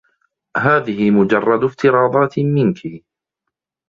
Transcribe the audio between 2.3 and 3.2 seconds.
منكِ.